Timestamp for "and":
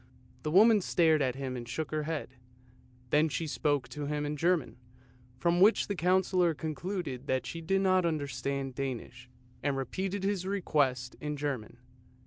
1.55-1.69, 9.61-9.77